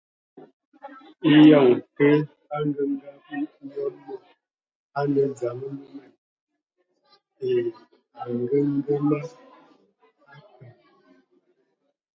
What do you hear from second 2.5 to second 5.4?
angəngab nyɔl mod a nə